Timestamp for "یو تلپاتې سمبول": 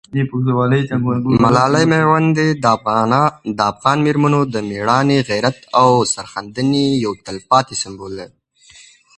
7.03-8.11